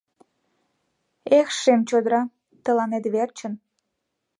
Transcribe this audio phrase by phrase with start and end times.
[1.39, 2.21] Эх, шем чодыра,
[2.63, 3.53] тыланет верчын